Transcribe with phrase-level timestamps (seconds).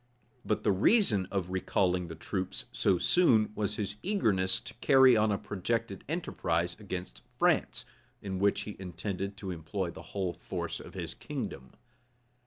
[0.25, 4.73] [*] But the reason of his recalling the troops so soon, was his eagerness to
[4.81, 7.85] carry on a projected enterprise against France,
[8.19, 11.73] in which he intended to employ the whole force of his kingdom.